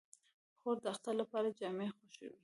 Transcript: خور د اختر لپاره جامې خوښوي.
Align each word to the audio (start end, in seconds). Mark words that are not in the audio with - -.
خور 0.59 0.77
د 0.83 0.85
اختر 0.93 1.13
لپاره 1.21 1.55
جامې 1.59 1.87
خوښوي. 1.95 2.31